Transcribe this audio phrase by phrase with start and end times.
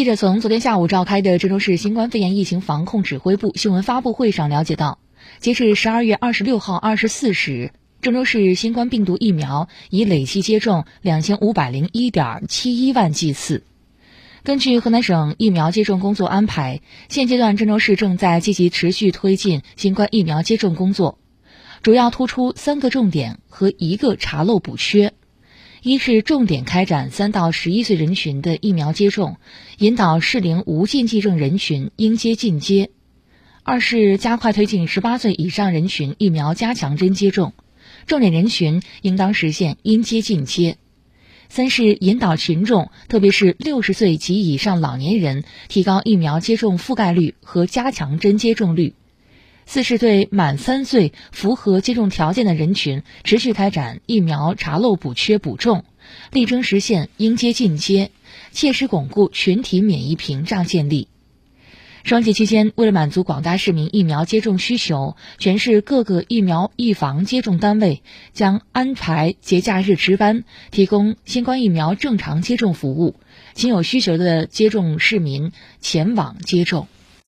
[0.00, 4.98] 记者从昨天下午召开的郑州市新冠肺炎疫情防控指挥部新闻发布会上了解到，
[5.40, 13.62] 截至十二月二十六号二十四时，郑州市新冠病毒疫苗已累计接种两千五百零一点七一万剂次。
[14.42, 16.80] 根据河南省疫苗接种工作安排，
[17.10, 21.18] 现阶段郑州市正在积极持续推进新冠疫苗接种工作，
[21.82, 25.12] 主要突出三个重点和一个查漏补缺。
[25.82, 29.38] 一是重点开展三到十一岁人群的疫苗接种，
[29.78, 32.90] 引导适龄无禁忌症人群应接尽接；
[33.62, 37.54] 二是加快推进十八岁以上人群疫苗加强针接种，
[38.06, 40.74] 重点人群应当实现应接尽接；
[41.48, 48.92] 三是引导群众，特别是六十岁及以上老年人，提高疫苗接种覆盖率和加强针接种率。
[49.66, 55.84] 四是对满三岁符合接种条件的人群，持续开展疫苗查漏补缺补种，
[56.32, 58.10] 力争实现应接尽接，
[58.50, 61.08] 切实巩固群体免疫屏障建立。
[62.02, 73.16] 双节期间，为了满足广大市民疫苗接种需求，全市各个疫苗预防接种单位将安排节假日值班，提供新冠疫苗正常接种服务，
[73.52, 76.88] 请有需求的接种市民前往接种。